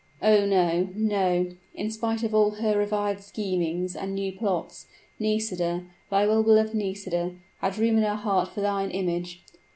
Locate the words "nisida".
5.19-5.83, 6.73-7.35